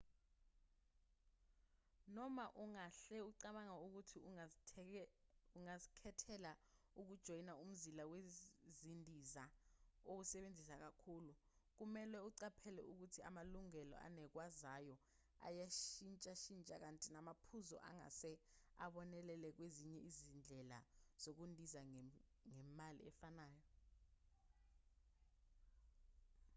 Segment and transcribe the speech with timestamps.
[2.15, 4.17] noma ungahle ucabange ukuthi
[5.59, 6.51] ungazikhethela
[7.01, 9.43] ukujoyina umzila wezindiza
[10.11, 11.31] owusebenzisa kakhulu
[11.77, 14.95] kumelwe uqaphele ukuthi amalungelo anikezwayo
[15.47, 18.31] ayashintshashintsha kanti namaphuzu angase
[18.85, 20.79] abonelele kwezinye izindlela
[21.21, 21.81] zokundiza
[22.51, 23.63] ngemali efanayo